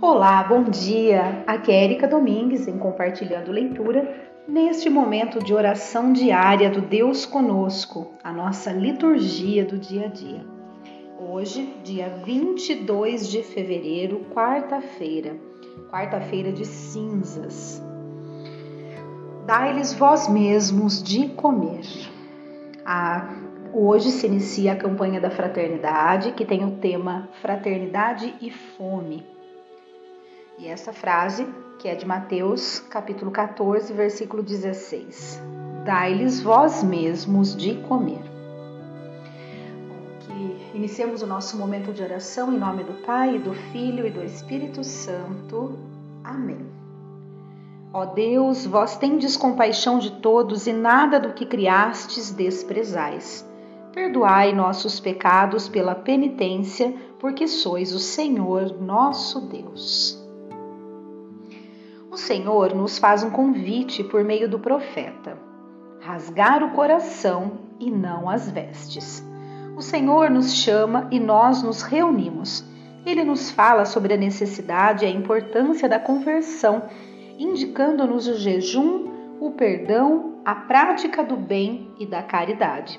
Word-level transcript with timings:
Olá, 0.00 0.42
bom 0.42 0.64
dia! 0.64 1.42
Aqui 1.46 1.72
é 1.72 1.84
Erika 1.84 2.06
Domingues 2.06 2.68
em 2.68 2.76
Compartilhando 2.76 3.50
Leitura, 3.50 4.30
neste 4.46 4.90
momento 4.90 5.42
de 5.42 5.54
oração 5.54 6.12
diária 6.12 6.68
do 6.68 6.82
Deus 6.82 7.24
Conosco, 7.24 8.12
a 8.22 8.30
nossa 8.30 8.70
liturgia 8.70 9.64
do 9.64 9.78
dia 9.78 10.04
a 10.04 10.08
dia. 10.08 10.44
Hoje, 11.18 11.74
dia 11.82 12.10
22 12.26 13.26
de 13.30 13.42
fevereiro, 13.42 14.26
quarta-feira, 14.34 15.34
quarta-feira 15.90 16.52
de 16.52 16.66
cinzas. 16.66 17.82
Dai-lhes 19.46 19.94
vós 19.94 20.28
mesmos 20.28 21.02
de 21.02 21.28
comer. 21.30 21.86
A 22.84 23.34
Hoje 23.78 24.10
se 24.10 24.26
inicia 24.26 24.72
a 24.72 24.76
campanha 24.76 25.20
da 25.20 25.28
fraternidade, 25.28 26.32
que 26.32 26.46
tem 26.46 26.64
o 26.64 26.76
tema 26.76 27.28
Fraternidade 27.42 28.34
e 28.40 28.50
Fome. 28.50 29.35
E 30.58 30.68
essa 30.68 30.90
frase, 30.90 31.46
que 31.78 31.86
é 31.86 31.94
de 31.94 32.06
Mateus, 32.06 32.80
capítulo 32.80 33.30
14, 33.30 33.92
versículo 33.92 34.42
16: 34.42 35.38
Dai-lhes 35.84 36.40
vós 36.40 36.82
mesmos 36.82 37.54
de 37.54 37.74
comer. 37.82 38.22
Que 40.20 40.76
iniciemos 40.76 41.20
o 41.20 41.26
nosso 41.26 41.58
momento 41.58 41.92
de 41.92 42.02
oração 42.02 42.50
em 42.54 42.58
nome 42.58 42.84
do 42.84 42.94
Pai, 43.04 43.38
do 43.38 43.52
Filho 43.70 44.06
e 44.06 44.10
do 44.10 44.24
Espírito 44.24 44.82
Santo. 44.82 45.78
Amém. 46.24 46.64
Ó 47.92 48.06
Deus, 48.06 48.64
vós 48.64 48.96
tendes 48.96 49.36
compaixão 49.36 49.98
de 49.98 50.10
todos 50.22 50.66
e 50.66 50.72
nada 50.72 51.20
do 51.20 51.34
que 51.34 51.44
criastes 51.44 52.30
desprezais. 52.30 53.46
Perdoai 53.92 54.54
nossos 54.54 55.00
pecados 55.00 55.68
pela 55.68 55.94
penitência, 55.94 56.94
porque 57.18 57.46
sois 57.46 57.94
o 57.94 57.98
Senhor 57.98 58.80
nosso 58.80 59.42
Deus. 59.42 60.25
O 62.16 62.18
Senhor 62.18 62.74
nos 62.74 62.96
faz 62.96 63.22
um 63.22 63.28
convite 63.28 64.02
por 64.02 64.24
meio 64.24 64.48
do 64.48 64.58
profeta: 64.58 65.36
rasgar 66.00 66.64
o 66.64 66.70
coração 66.70 67.58
e 67.78 67.90
não 67.90 68.26
as 68.26 68.50
vestes. 68.50 69.22
O 69.76 69.82
Senhor 69.82 70.30
nos 70.30 70.54
chama 70.54 71.08
e 71.10 71.20
nós 71.20 71.62
nos 71.62 71.82
reunimos. 71.82 72.64
Ele 73.04 73.22
nos 73.22 73.50
fala 73.50 73.84
sobre 73.84 74.14
a 74.14 74.16
necessidade 74.16 75.04
e 75.04 75.08
a 75.08 75.10
importância 75.10 75.90
da 75.90 75.98
conversão, 75.98 76.84
indicando-nos 77.38 78.26
o 78.26 78.38
jejum, 78.38 79.10
o 79.38 79.50
perdão, 79.50 80.36
a 80.42 80.54
prática 80.54 81.22
do 81.22 81.36
bem 81.36 81.90
e 82.00 82.06
da 82.06 82.22
caridade. 82.22 82.98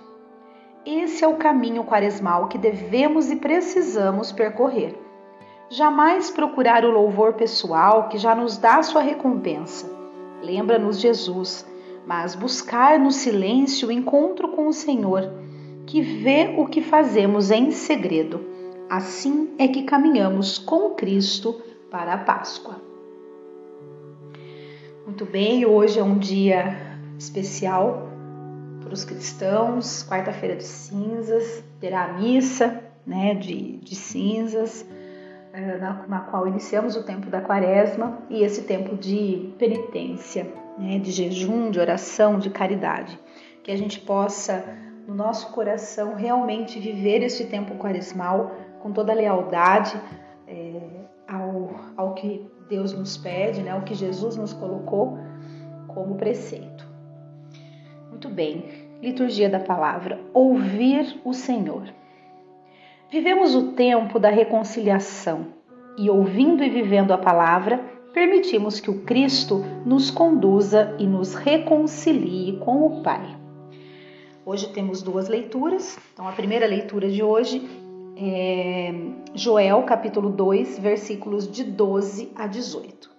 Esse 0.85 1.23
é 1.23 1.27
o 1.27 1.37
caminho 1.37 1.83
quaresmal 1.83 2.47
que 2.49 2.57
devemos 2.59 3.31
e 3.31 3.37
precisamos 3.37 4.31
percorrer 4.31 5.06
jamais 5.69 6.31
procurar 6.31 6.85
o 6.85 6.91
louvor 6.91 7.33
pessoal 7.33 8.07
que 8.07 8.17
já 8.17 8.33
nos 8.33 8.57
dá 8.57 8.81
sua 8.81 9.01
recompensa. 9.01 9.89
Lembra-nos 10.41 10.99
Jesus, 10.99 11.65
mas 12.05 12.35
buscar 12.35 12.99
no 12.99 13.11
silêncio 13.11 13.89
o 13.89 13.91
encontro 13.91 14.49
com 14.49 14.67
o 14.67 14.73
Senhor, 14.73 15.29
que 15.85 16.01
vê 16.01 16.55
o 16.57 16.67
que 16.67 16.81
fazemos 16.81 17.51
em 17.51 17.71
segredo. 17.71 18.45
Assim 18.89 19.53
é 19.57 19.67
que 19.67 19.83
caminhamos 19.83 20.57
com 20.57 20.91
Cristo 20.91 21.61
para 21.91 22.13
a 22.13 22.17
Páscoa. 22.17 22.75
Muito 25.05 25.25
bem, 25.25 25.65
hoje 25.65 25.99
é 25.99 26.03
um 26.03 26.17
dia 26.17 26.77
especial 27.17 28.07
para 28.81 28.93
os 28.93 29.03
cristãos, 29.03 30.05
quarta-feira 30.07 30.55
de 30.55 30.63
cinzas, 30.63 31.63
terá 31.79 32.05
a 32.05 32.13
missa 32.13 32.83
né, 33.05 33.33
de, 33.33 33.77
de 33.77 33.95
cinzas 33.95 34.85
na, 35.79 36.05
na, 36.07 36.19
qual 36.21 36.47
iniciamos 36.47 36.95
o 36.95 37.03
tempo 37.03 37.29
da 37.29 37.41
quaresma 37.41 38.19
e 38.29 38.43
esse 38.43 38.63
tempo 38.63 38.95
de 38.95 39.53
penitência, 39.57 40.47
né, 40.77 40.99
de 40.99 41.11
jejum, 41.11 41.71
de 41.71 41.79
oração, 41.79 42.37
de 42.37 42.49
caridade. 42.49 43.19
Que 43.63 43.71
a 43.71 43.77
gente 43.77 43.99
possa, 43.99 44.63
no 45.07 45.15
nosso 45.15 45.51
coração, 45.51 46.15
realmente 46.15 46.79
viver 46.79 47.23
esse 47.23 47.45
tempo 47.45 47.75
quaresmal 47.75 48.51
com 48.81 48.91
toda 48.91 49.11
a 49.11 49.15
lealdade 49.15 49.99
é, 50.47 50.79
ao, 51.27 51.71
ao 51.95 52.13
que 52.13 52.47
Deus 52.69 52.93
nos 52.93 53.17
pede, 53.17 53.61
né, 53.61 53.71
ao 53.71 53.81
que 53.81 53.95
Jesus 53.95 54.35
nos 54.35 54.53
colocou 54.53 55.17
como 55.87 56.15
preceito. 56.15 56.87
Muito 58.09 58.29
bem, 58.29 58.87
liturgia 59.01 59.49
da 59.49 59.59
palavra, 59.59 60.19
ouvir 60.33 61.19
o 61.23 61.33
Senhor. 61.33 61.87
Vivemos 63.09 63.55
o 63.55 63.71
tempo 63.71 64.19
da 64.19 64.29
reconciliação 64.29 65.47
e, 65.97 66.09
ouvindo 66.09 66.61
e 66.61 66.69
vivendo 66.69 67.13
a 67.13 67.17
palavra, 67.17 67.79
permitimos 68.13 68.81
que 68.81 68.91
o 68.91 68.99
Cristo 69.03 69.63
nos 69.85 70.11
conduza 70.11 70.93
e 70.99 71.07
nos 71.07 71.33
reconcilie 71.33 72.57
com 72.57 72.85
o 72.85 73.01
Pai. 73.01 73.33
Hoje 74.45 74.67
temos 74.73 75.01
duas 75.01 75.29
leituras. 75.29 75.97
Então, 76.13 76.27
a 76.27 76.33
primeira 76.33 76.67
leitura 76.67 77.07
de 77.07 77.23
hoje 77.23 77.65
é 78.17 78.93
Joel, 79.33 79.83
capítulo 79.83 80.29
2, 80.29 80.77
versículos 80.77 81.49
de 81.49 81.63
12 81.63 82.33
a 82.35 82.45
18. 82.45 83.09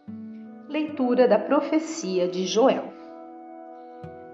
Leitura 0.69 1.27
da 1.27 1.38
profecia 1.38 2.28
de 2.28 2.44
Joel. 2.44 2.93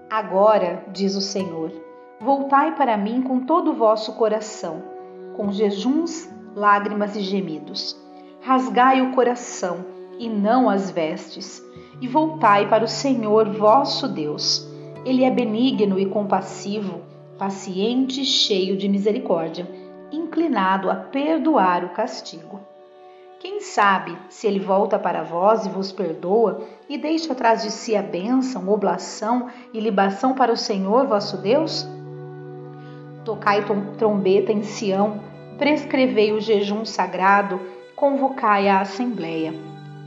Agora, 0.09 0.83
diz 0.91 1.15
o 1.15 1.21
Senhor, 1.21 1.71
voltai 2.19 2.75
para 2.75 2.97
mim 2.97 3.21
com 3.21 3.39
todo 3.39 3.71
o 3.71 3.75
vosso 3.75 4.17
coração 4.17 4.94
com 5.35 5.51
jejuns, 5.51 6.29
lágrimas 6.55 7.15
e 7.15 7.21
gemidos. 7.21 7.95
Rasgai 8.41 9.01
o 9.01 9.11
coração 9.13 9.85
e 10.17 10.29
não 10.29 10.69
as 10.69 10.91
vestes, 10.91 11.61
e 12.01 12.07
voltai 12.07 12.69
para 12.69 12.83
o 12.83 12.87
Senhor 12.87 13.49
vosso 13.49 14.07
Deus. 14.07 14.67
Ele 15.05 15.23
é 15.23 15.29
benigno 15.29 15.99
e 15.99 16.05
compassivo, 16.05 17.01
paciente 17.37 18.21
e 18.21 18.25
cheio 18.25 18.77
de 18.77 18.87
misericórdia, 18.87 19.67
inclinado 20.11 20.89
a 20.89 20.95
perdoar 20.95 21.83
o 21.83 21.89
castigo. 21.89 22.59
Quem 23.39 23.59
sabe 23.59 24.17
se 24.29 24.47
ele 24.47 24.59
volta 24.59 24.97
para 24.97 25.21
vós 25.21 25.65
e 25.65 25.69
vos 25.69 25.91
perdoa 25.91 26.63
e 26.89 26.97
deixa 26.97 27.33
atrás 27.33 27.61
de 27.61 27.69
si 27.69 27.95
a 27.95 28.01
bênção, 28.01 28.67
oblação 28.69 29.49
e 29.73 29.79
libação 29.79 30.33
para 30.33 30.51
o 30.51 30.57
Senhor 30.57 31.05
vosso 31.05 31.37
Deus? 31.37 31.87
Tocai 33.25 33.65
trombeta 33.97 34.51
em 34.51 34.61
Sião, 34.61 35.19
prescrevei 35.57 36.31
o 36.31 36.39
jejum 36.39 36.85
sagrado, 36.85 37.59
convocai 37.95 38.69
a 38.69 38.81
assembleia. 38.81 39.51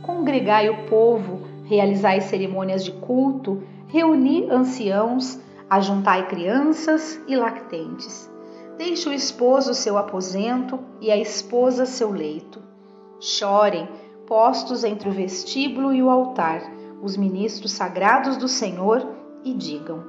Congregai 0.03 0.71
o 0.71 0.87
povo, 0.87 1.41
realizai 1.65 2.21
cerimônias 2.21 2.85
de 2.85 2.93
culto, 2.93 3.61
reuni 3.89 4.49
anciãos, 4.49 5.37
ajuntai 5.69 6.29
crianças 6.29 7.21
e 7.27 7.35
lactentes. 7.35 8.31
Deixe 8.79 9.09
o 9.09 9.13
esposo 9.13 9.75
seu 9.75 9.99
aposento 9.99 10.79
e 11.01 11.11
a 11.11 11.17
esposa 11.17 11.87
seu 11.87 12.13
leito. 12.13 12.63
Chorem, 13.19 13.89
postos 14.29 14.85
entre 14.85 15.09
o 15.09 15.13
vestíbulo 15.13 15.93
e 15.93 16.01
o 16.01 16.09
altar, 16.09 16.63
os 17.03 17.17
ministros 17.17 17.73
sagrados 17.73 18.37
do 18.37 18.47
Senhor, 18.47 19.05
e 19.45 19.53
digam: 19.53 20.05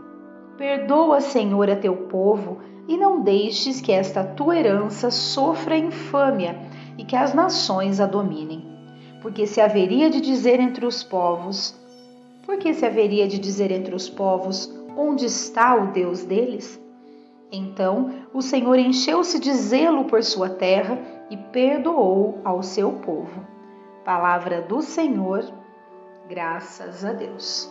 Perdoa, 0.58 1.22
Senhor, 1.22 1.70
a 1.70 1.76
teu 1.76 1.96
povo, 1.96 2.60
e 2.90 2.98
não 2.98 3.22
deixes 3.22 3.80
que 3.80 3.92
esta 3.92 4.24
tua 4.24 4.58
herança 4.58 5.12
sofra 5.12 5.78
infâmia 5.78 6.60
e 6.98 7.06
que 7.06 7.16
as 7.16 7.36
nações 7.36 8.00
a 8.00 8.08
dominem. 8.08 8.68
Porque 9.22 9.46
se 9.46 9.62
haveria 9.62 10.10
de 10.10 10.20
dizer 10.20 10.60
entre 10.60 10.88
os 10.88 11.04
povos, 11.04 11.76
porque 12.48 12.74
se 12.74 12.84
haveria 12.88 13.28
de 13.28 13.38
dizer 13.38 13.70
entre 13.70 13.94
os 13.94 14.10
povos, 14.10 14.74
onde 14.98 15.26
está 15.26 15.76
o 15.76 15.92
Deus 15.92 16.24
deles? 16.24 16.82
Então 17.52 18.12
o 18.34 18.42
Senhor 18.42 18.80
encheu-se 18.80 19.40
de 19.40 19.54
zelo 19.54 20.06
por 20.06 20.24
sua 20.24 20.50
terra 20.50 20.98
e 21.30 21.38
perdoou 21.38 22.40
ao 22.44 22.64
seu 22.64 22.94
povo. 22.94 23.46
Palavra 24.04 24.64
do 24.64 24.82
Senhor, 24.82 25.46
graças 26.28 27.06
a 27.06 27.14
Deus. 27.14 27.70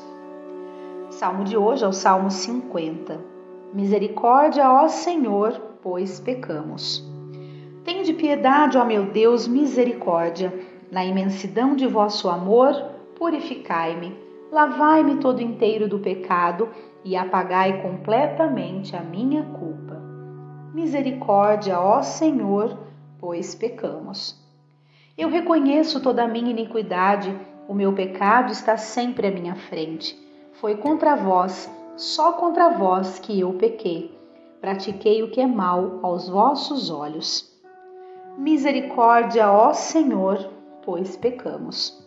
Salmo 1.11 1.43
de 1.43 1.57
hoje 1.57 1.83
é 1.83 1.89
o 1.89 1.93
Salmo 1.93 2.31
50. 2.31 3.38
Misericórdia, 3.73 4.71
ó 4.71 4.89
Senhor, 4.89 5.53
pois 5.83 6.19
pecamos. 6.19 7.07
Tende 7.85 8.15
piedade, 8.15 8.79
ó 8.79 8.85
meu 8.85 9.07
Deus, 9.07 9.47
misericórdia. 9.47 10.53
Na 10.91 11.05
imensidão 11.05 11.77
de 11.77 11.87
vosso 11.87 12.31
amor, 12.31 12.73
purificai-me. 13.19 14.17
Lavai-me 14.51 15.17
todo 15.17 15.43
inteiro 15.43 15.87
do 15.87 15.99
pecado 15.99 16.71
e 17.05 17.15
apagai 17.15 17.83
completamente 17.83 18.97
a 18.97 19.03
minha 19.03 19.43
culpa. 19.43 20.01
Misericórdia, 20.73 21.79
ó 21.79 22.01
Senhor, 22.01 22.79
pois 23.19 23.55
pecamos. 23.55 24.43
Eu 25.17 25.29
reconheço 25.29 26.01
toda 26.01 26.25
a 26.25 26.29
minha 26.29 26.51
iniquidade, 26.51 27.39
o 27.69 27.75
meu 27.75 27.93
pecado 27.93 28.51
está 28.51 28.79
sempre 28.79 29.27
à 29.27 29.31
minha 29.31 29.55
frente. 29.55 30.19
Foi 30.55 30.77
contra 30.77 31.15
vós 31.15 31.71
só 31.99 32.33
contra 32.33 32.69
vós 32.71 33.19
que 33.19 33.41
eu 33.41 33.55
pequei, 33.55 34.17
pratiquei 34.61 35.21
o 35.25 35.31
que 35.33 35.41
é 35.41 35.47
mal 35.47 35.99
aos 36.01 36.29
vossos 36.29 36.91
olhos. 36.91 37.53
Misericórdia, 38.39 39.51
ó 39.51 39.73
Senhor, 39.73 40.49
pois 40.85 41.17
pecamos. 41.17 42.07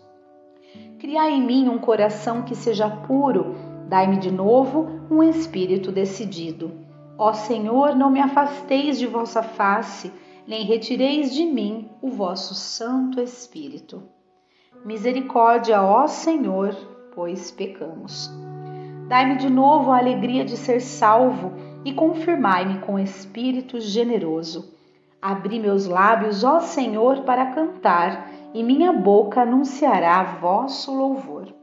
Criai 0.97 1.33
em 1.33 1.45
mim 1.45 1.67
um 1.67 1.77
coração 1.77 2.43
que 2.43 2.55
seja 2.55 2.89
puro, 2.89 3.53
dai-me 3.89 4.15
de 4.15 4.31
novo 4.31 4.88
um 5.11 5.21
espírito 5.21 5.91
decidido. 5.91 6.71
Ó 7.17 7.33
Senhor, 7.33 7.94
não 7.94 8.09
me 8.09 8.21
afasteis 8.21 8.97
de 8.97 9.05
vossa 9.05 9.44
face, 9.44 10.09
nem 10.47 10.63
retireis 10.63 11.33
de 11.33 11.44
mim 11.44 11.89
o 12.01 12.09
vosso 12.09 12.55
Santo 12.55 13.19
Espírito. 13.19 14.01
Misericórdia, 14.85 15.83
ó 15.83 16.07
Senhor, 16.07 16.73
pois 17.13 17.51
pecamos. 17.51 18.31
Dai-me 19.11 19.35
de 19.35 19.49
novo 19.49 19.91
a 19.91 19.97
alegria 19.97 20.45
de 20.45 20.55
ser 20.55 20.79
salvo 20.79 21.51
e 21.83 21.91
confirmai-me 21.91 22.79
com 22.79 22.97
espírito 22.97 23.77
generoso. 23.77 24.73
Abri 25.21 25.59
meus 25.59 25.85
lábios, 25.85 26.45
ó 26.45 26.61
Senhor, 26.61 27.23
para 27.23 27.47
cantar, 27.47 28.31
e 28.53 28.63
minha 28.63 28.93
boca 28.93 29.41
anunciará 29.41 30.23
vosso 30.39 30.95
louvor. 30.95 31.53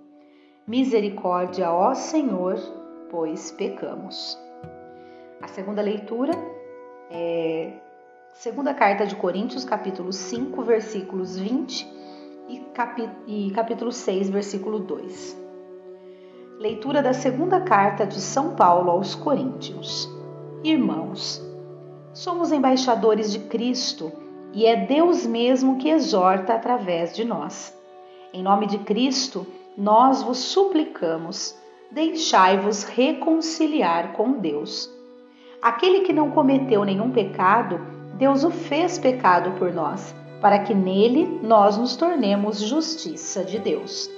Misericórdia, 0.66 1.72
ó 1.72 1.94
Senhor, 1.94 2.58
pois 3.10 3.50
pecamos. 3.50 4.38
A 5.40 5.48
segunda 5.48 5.80
leitura 5.80 6.34
é 7.10 7.72
segunda 8.34 8.74
carta 8.74 9.06
de 9.06 9.16
Coríntios, 9.16 9.64
capítulo 9.64 10.12
5, 10.12 10.60
versículos 10.60 11.38
20 11.38 11.88
e, 13.26 13.50
capítulo 13.52 13.90
6, 13.90 14.28
versículo 14.28 14.80
2. 14.80 15.47
Leitura 16.58 17.00
da 17.00 17.12
segunda 17.12 17.60
carta 17.60 18.04
de 18.04 18.20
São 18.20 18.56
Paulo 18.56 18.90
aos 18.90 19.14
Coríntios. 19.14 20.08
Irmãos, 20.64 21.40
somos 22.12 22.50
embaixadores 22.50 23.32
de 23.32 23.38
Cristo 23.38 24.10
e 24.52 24.66
é 24.66 24.74
Deus 24.74 25.24
mesmo 25.24 25.78
que 25.78 25.88
exorta 25.88 26.54
através 26.54 27.14
de 27.14 27.24
nós. 27.24 27.72
Em 28.32 28.42
nome 28.42 28.66
de 28.66 28.78
Cristo, 28.78 29.46
nós 29.76 30.22
vos 30.22 30.38
suplicamos, 30.38 31.56
deixai-vos 31.92 32.82
reconciliar 32.82 34.14
com 34.14 34.32
Deus. 34.32 34.92
Aquele 35.62 36.00
que 36.00 36.12
não 36.12 36.32
cometeu 36.32 36.84
nenhum 36.84 37.12
pecado, 37.12 37.80
Deus 38.14 38.42
o 38.42 38.50
fez 38.50 38.98
pecado 38.98 39.52
por 39.58 39.72
nós 39.72 40.12
para 40.40 40.58
que 40.60 40.74
nele 40.74 41.40
nós 41.42 41.76
nos 41.76 41.96
tornemos 41.96 42.60
justiça 42.60 43.44
de 43.44 43.58
Deus. 43.58 44.10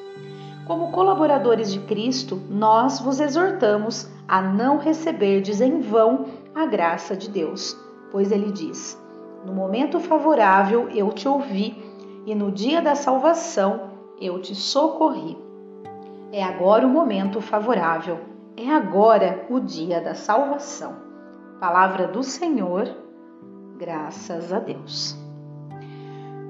Como 0.70 0.93
colaboradores 0.93 1.72
de 1.72 1.81
Cristo, 1.81 2.40
nós 2.49 3.00
vos 3.00 3.19
exortamos 3.19 4.08
a 4.28 4.40
não 4.40 4.78
receberdes 4.78 5.61
em 5.61 5.81
vão 5.81 6.26
a 6.55 6.64
graça 6.64 7.17
de 7.17 7.28
Deus, 7.28 7.76
pois 8.12 8.31
ele 8.31 8.52
diz: 8.52 8.96
No 9.44 9.52
momento 9.52 9.99
favorável 9.99 10.88
eu 10.90 11.11
te 11.11 11.26
ouvi, 11.26 11.76
e 12.25 12.37
no 12.37 12.52
dia 12.52 12.81
da 12.81 12.94
salvação 12.94 13.90
eu 14.20 14.40
te 14.40 14.55
socorri. 14.55 15.37
É 16.31 16.40
agora 16.40 16.87
o 16.87 16.88
momento 16.88 17.40
favorável, 17.40 18.20
é 18.56 18.70
agora 18.70 19.44
o 19.50 19.58
dia 19.58 20.00
da 20.00 20.14
salvação. 20.14 20.94
Palavra 21.58 22.06
do 22.06 22.23
Senhor, 22.23 22.88
graças 23.76 24.52
a 24.52 24.61
Deus. 24.61 25.19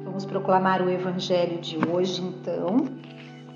Vamos 0.04 0.26
proclamar 0.26 0.82
o 0.82 0.90
evangelho 0.90 1.58
de 1.58 1.78
hoje, 1.88 2.20
então. 2.20 3.00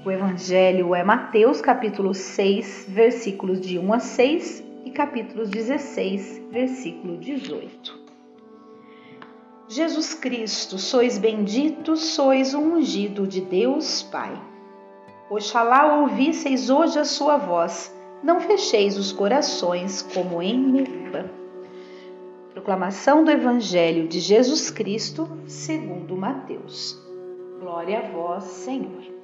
O 0.04 0.10
evangelho 0.10 0.94
é 0.94 1.02
Mateus, 1.02 1.62
capítulo 1.62 2.12
6, 2.12 2.84
versículos 2.90 3.58
de 3.58 3.78
1 3.78 3.92
a 3.94 3.98
6 3.98 4.64
e 4.84 4.90
capítulo 4.90 5.46
16, 5.46 6.42
versículo 6.50 7.16
18. 7.16 8.04
Jesus 9.66 10.12
Cristo, 10.12 10.76
sois 10.76 11.16
bendito, 11.16 11.96
sois 11.96 12.52
o 12.52 12.58
ungido 12.58 13.26
de 13.26 13.40
Deus 13.40 14.02
Pai. 14.02 14.38
Oxalá 15.30 15.96
ouvisseis 15.96 16.68
hoje 16.68 16.98
a 16.98 17.04
sua 17.06 17.38
voz, 17.38 17.90
não 18.22 18.40
fecheis 18.40 18.98
os 18.98 19.10
corações 19.10 20.02
como 20.02 20.42
em 20.42 20.58
Meribá. 20.58 21.24
Proclamação 22.52 23.24
do 23.24 23.30
Evangelho 23.30 24.06
de 24.06 24.20
Jesus 24.20 24.70
Cristo, 24.70 25.26
segundo 25.46 26.14
Mateus. 26.14 27.02
Glória 27.58 28.00
a 28.00 28.02
vós, 28.02 28.44
Senhor. 28.44 29.23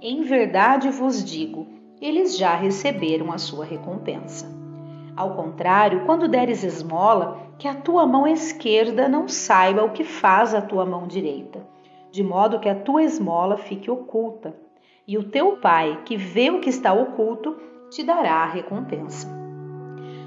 Em 0.00 0.22
verdade 0.22 0.90
vos 0.90 1.24
digo, 1.24 1.66
eles 2.00 2.36
já 2.36 2.54
receberam 2.54 3.32
a 3.32 3.38
sua 3.38 3.64
recompensa. 3.64 4.46
Ao 5.16 5.34
contrário, 5.34 6.04
quando 6.04 6.28
deres 6.28 6.64
esmola, 6.64 7.40
que 7.58 7.68
a 7.68 7.74
tua 7.74 8.06
mão 8.06 8.26
esquerda 8.26 9.08
não 9.08 9.28
saiba 9.28 9.84
o 9.84 9.92
que 9.92 10.04
faz 10.04 10.54
a 10.54 10.60
tua 10.60 10.84
mão 10.84 11.06
direita, 11.06 11.64
de 12.10 12.22
modo 12.22 12.58
que 12.58 12.68
a 12.68 12.74
tua 12.74 13.02
esmola 13.02 13.56
fique 13.56 13.90
oculta, 13.90 14.54
e 15.06 15.16
o 15.16 15.30
teu 15.30 15.56
pai, 15.58 16.02
que 16.04 16.16
vê 16.16 16.50
o 16.50 16.60
que 16.60 16.70
está 16.70 16.92
oculto, 16.92 17.56
te 17.90 18.02
dará 18.02 18.42
a 18.42 18.46
recompensa. 18.46 19.43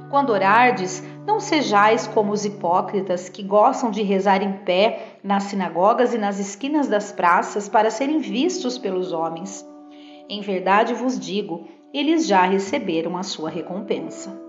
Quando 0.10 0.30
orardes, 0.30 1.04
não 1.26 1.40
sejais 1.40 2.08
como 2.08 2.32
os 2.32 2.46
hipócritas 2.46 3.28
que 3.28 3.44
gostam 3.44 3.92
de 3.92 4.02
rezar 4.02 4.42
em 4.42 4.54
pé 4.60 5.18
nas 5.22 5.44
sinagogas 5.44 6.14
e 6.14 6.18
nas 6.18 6.40
esquinas 6.40 6.88
das 6.88 7.12
praças 7.12 7.68
para 7.68 7.90
serem 7.90 8.20
vistos 8.20 8.78
pelos 8.78 9.12
homens. 9.12 9.66
Em 10.30 10.42
verdade 10.42 10.94
vos 10.94 11.20
digo, 11.20 11.68
eles 11.94 12.26
já 12.26 12.44
receberam 12.44 13.18
a 13.18 13.24
sua 13.24 13.50
recompensa. 13.50 14.40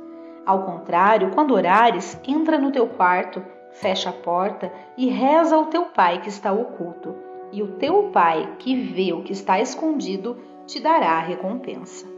Ao 0.46 0.64
contrário, 0.64 1.30
quando 1.32 1.54
orares, 1.54 2.18
entra 2.26 2.58
no 2.58 2.72
teu 2.72 2.86
quarto, 2.86 3.42
fecha 3.72 4.10
a 4.10 4.12
porta 4.12 4.72
e 4.96 5.08
reza 5.08 5.56
ao 5.56 5.66
teu 5.66 5.86
pai 5.86 6.20
que 6.20 6.28
está 6.28 6.52
oculto, 6.52 7.14
e 7.52 7.62
o 7.62 7.72
teu 7.72 8.10
pai 8.12 8.56
que 8.58 8.74
vê 8.74 9.12
o 9.12 9.22
que 9.22 9.32
está 9.32 9.60
escondido 9.60 10.36
te 10.66 10.80
dará 10.80 11.12
a 11.12 11.20
recompensa. 11.20 12.17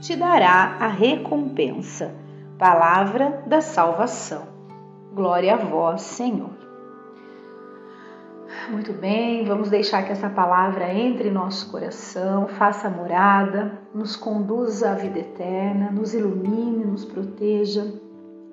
te 0.00 0.16
dará 0.16 0.76
a 0.80 0.88
recompensa. 0.88 2.14
Palavra 2.58 3.42
da 3.46 3.60
salvação. 3.60 4.48
Glória 5.14 5.54
a 5.54 5.56
vós, 5.56 6.02
Senhor. 6.02 6.58
Muito 8.70 8.92
bem, 8.92 9.44
vamos 9.44 9.70
deixar 9.70 10.02
que 10.04 10.12
essa 10.12 10.28
palavra 10.28 10.92
entre 10.92 11.28
em 11.28 11.32
nosso 11.32 11.70
coração, 11.70 12.48
faça 12.48 12.90
morada, 12.90 13.78
nos 13.94 14.16
conduza 14.16 14.90
à 14.90 14.94
vida 14.94 15.20
eterna, 15.20 15.90
nos 15.90 16.14
ilumine, 16.14 16.84
nos 16.84 17.04
proteja, 17.04 17.92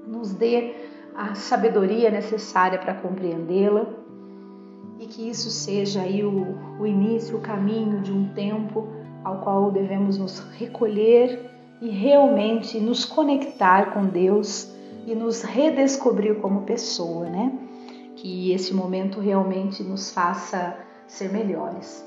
nos 0.05 0.33
dê 0.33 0.75
a 1.15 1.33
sabedoria 1.33 2.09
necessária 2.11 2.77
para 2.77 2.93
compreendê-la 2.93 3.87
e 4.99 5.07
que 5.07 5.29
isso 5.29 5.49
seja 5.49 6.01
aí 6.01 6.23
o, 6.23 6.57
o 6.79 6.85
início, 6.85 7.37
o 7.37 7.41
caminho 7.41 8.01
de 8.01 8.11
um 8.11 8.29
tempo 8.33 8.87
ao 9.27 9.39
qual 9.39 9.71
devemos 9.71 10.17
nos 10.17 10.39
recolher 10.57 11.51
e 11.81 11.89
realmente 11.89 12.79
nos 12.79 13.03
conectar 13.03 13.91
com 13.93 14.05
Deus 14.05 14.73
e 15.05 15.13
nos 15.13 15.41
redescobrir 15.41 16.39
como 16.39 16.61
pessoa, 16.61 17.25
né? 17.25 17.51
Que 18.15 18.53
esse 18.53 18.73
momento 18.73 19.19
realmente 19.19 19.83
nos 19.83 20.11
faça 20.11 20.77
ser 21.07 21.31
melhores. 21.31 22.05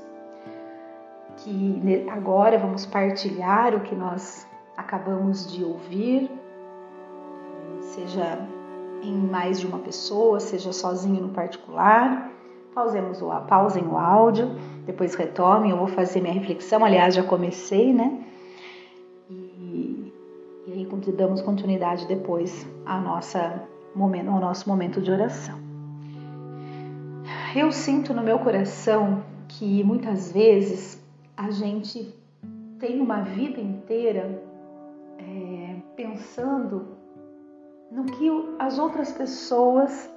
Que 1.36 2.06
agora 2.10 2.58
vamos 2.58 2.86
partilhar 2.86 3.74
o 3.74 3.80
que 3.80 3.94
nós 3.94 4.46
acabamos 4.76 5.50
de 5.52 5.62
ouvir, 5.62 6.30
seja 7.80 8.48
em 9.02 9.14
mais 9.14 9.60
de 9.60 9.66
uma 9.66 9.78
pessoa, 9.78 10.40
seja 10.40 10.72
sozinho 10.72 11.22
no 11.22 11.28
particular, 11.30 12.30
pausemos 12.74 13.20
o, 13.22 13.28
pausem 13.42 13.86
o 13.86 13.96
áudio, 13.96 14.50
depois 14.86 15.14
retomem, 15.14 15.70
eu 15.70 15.76
vou 15.76 15.88
fazer 15.88 16.20
minha 16.20 16.34
reflexão, 16.34 16.84
aliás, 16.84 17.14
já 17.14 17.22
comecei, 17.22 17.92
né? 17.92 18.24
E, 19.28 20.12
e 20.66 20.72
aí 20.72 20.88
damos 21.12 21.42
continuidade 21.42 22.06
depois 22.06 22.66
ao, 22.86 23.00
nossa, 23.00 23.62
ao 23.96 24.40
nosso 24.40 24.68
momento 24.68 25.00
de 25.00 25.10
oração. 25.10 25.58
Eu 27.54 27.72
sinto 27.72 28.14
no 28.14 28.22
meu 28.22 28.38
coração 28.38 29.22
que 29.48 29.82
muitas 29.82 30.32
vezes 30.32 31.02
a 31.36 31.50
gente 31.50 32.14
tem 32.78 33.00
uma 33.00 33.22
vida 33.22 33.60
inteira 33.60 34.42
é, 35.18 35.76
pensando 35.96 36.96
no 37.90 38.04
que 38.04 38.30
as 38.58 38.78
outras 38.78 39.12
pessoas 39.12 40.08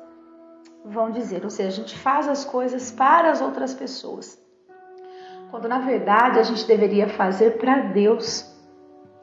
vão 0.85 1.11
dizer, 1.11 1.43
ou 1.43 1.49
seja, 1.49 1.69
a 1.69 1.71
gente 1.71 1.97
faz 1.97 2.27
as 2.27 2.43
coisas 2.43 2.91
para 2.91 3.31
as 3.31 3.41
outras 3.41 3.73
pessoas, 3.73 4.37
quando 5.49 5.67
na 5.67 5.79
verdade 5.79 6.39
a 6.39 6.43
gente 6.43 6.65
deveria 6.65 7.07
fazer 7.07 7.57
para 7.57 7.79
Deus 7.79 8.51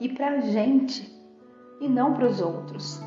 e 0.01 0.09
para 0.09 0.29
a 0.29 0.41
gente 0.41 1.11
e 1.81 1.89
não 1.89 2.15
para 2.15 2.27
os 2.27 2.41
outros, 2.41 3.01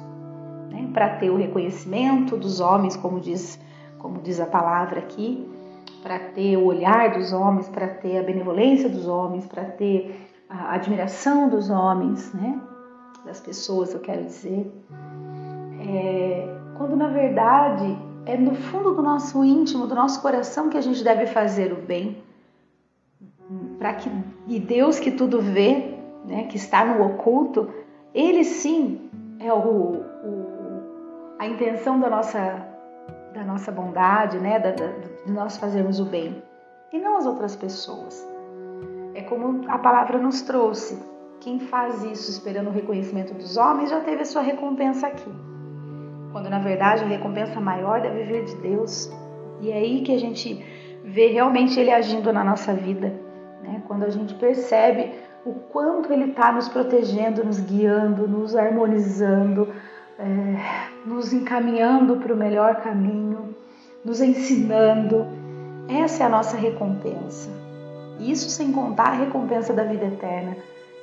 né? 0.70 0.90
para 0.94 1.18
ter 1.18 1.30
o 1.30 1.38
reconhecimento 1.38 2.38
dos 2.38 2.60
homens, 2.60 2.96
como 2.96 3.20
diz, 3.20 3.60
como 3.98 4.22
diz 4.22 4.40
a 4.40 4.46
palavra 4.46 5.00
aqui, 5.00 5.50
para 6.02 6.20
ter 6.20 6.58
o 6.58 6.66
olhar 6.66 7.14
dos 7.14 7.32
homens, 7.32 7.70
para 7.70 7.88
ter 7.88 8.18
a 8.18 8.24
benevolência 8.24 8.90
dos 8.90 9.08
homens, 9.08 9.48
para 9.48 9.64
ter 9.64 10.30
a 10.50 10.76
admiração 10.76 11.50
dos 11.50 11.70
homens, 11.70 12.34
né? 12.34 12.62
das 13.26 13.40
pessoas, 13.40 13.94
eu 13.94 14.02
quero 14.02 14.26
dizer, 14.26 14.70
é, 15.80 16.56
quando 16.78 16.96
na 16.96 17.08
verdade 17.08 17.98
é 18.26 18.38
no 18.38 18.56
fundo 18.56 18.94
do 18.94 19.02
nosso 19.02 19.44
íntimo, 19.44 19.88
do 19.88 19.96
nosso 19.96 20.22
coração 20.22 20.70
que 20.70 20.78
a 20.78 20.82
gente 20.82 21.04
deve 21.04 21.28
fazer 21.28 21.74
o 21.74 21.76
bem, 21.76 22.24
para 23.78 23.94
que 23.94 24.10
e 24.48 24.60
Deus 24.60 25.00
que 25.00 25.12
tudo 25.12 25.42
vê, 25.42 25.98
né, 26.26 26.46
que 26.46 26.56
está 26.56 26.86
no 26.86 27.06
oculto, 27.06 27.70
Ele 28.14 28.44
sim 28.44 29.10
é 29.40 29.52
o, 29.52 29.58
o 29.58 30.44
a 31.38 31.48
intenção 31.48 32.00
da 32.00 32.10
nossa 32.10 32.70
da 33.34 33.44
nossa 33.44 33.72
bondade, 33.72 34.38
né, 34.38 34.60
da, 34.60 34.72
da, 34.72 34.88
de 35.26 35.32
nós 35.32 35.58
fazermos 35.58 36.00
o 36.00 36.06
bem, 36.06 36.42
e 36.92 37.00
não 37.00 37.18
as 37.18 37.26
outras 37.26 37.56
pessoas. 37.56 38.24
É 39.16 39.24
como 39.24 39.68
a 39.68 39.80
palavra 39.80 40.20
nos 40.20 40.44
trouxe. 40.44 41.02
Quem 41.40 41.60
faz 41.60 42.04
isso 42.04 42.30
esperando 42.30 42.68
o 42.68 42.72
reconhecimento 42.72 43.34
dos 43.34 43.58
homens 43.58 43.90
já 43.90 44.00
teve 44.02 44.22
a 44.22 44.26
sua 44.26 44.44
recompensa 44.44 45.08
aqui 45.08 45.32
quando 46.34 46.50
na 46.50 46.60
verdade 46.60 47.04
a 47.04 47.08
recompensa 47.08 47.62
maior 47.62 48.02
deve 48.02 48.24
vir 48.24 48.44
de 48.44 48.56
Deus. 48.56 49.10
E 49.62 49.72
é 49.72 49.76
aí 49.76 50.02
que 50.02 50.14
a 50.14 50.20
gente 50.20 50.66
vê 51.06 51.28
realmente 51.28 51.80
Ele 51.80 51.92
agindo 51.92 52.34
na 52.34 52.44
nossa 52.44 52.74
vida, 52.74 53.14
né? 53.62 53.82
quando 53.88 54.04
a 54.04 54.10
gente 54.10 54.34
percebe 54.34 55.12
o 55.46 55.54
quanto 55.54 56.12
Ele 56.12 56.32
está 56.32 56.52
nos 56.52 56.68
protegendo, 56.68 57.44
nos 57.44 57.60
guiando, 57.60 58.28
nos 58.28 58.56
harmonizando, 58.56 59.70
é, 60.18 61.06
nos 61.06 61.32
encaminhando 61.32 62.18
para 62.18 62.34
o 62.34 62.38
melhor 62.38 62.78
caminho, 62.78 63.56
nos 64.04 64.20
ensinando. 64.20 65.28
Essa 65.88 66.24
é 66.24 66.26
a 66.26 66.30
nossa 66.30 66.58
recompensa. 66.58 67.50
Isso 68.20 68.50
sem 68.50 68.72
contar 68.72 69.10
a 69.10 69.14
recompensa 69.16 69.74
da 69.74 69.84
vida 69.84 70.06
eterna 70.06 70.56